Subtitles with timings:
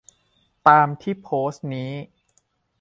[0.67, 1.91] ตามที่โพสต์นี้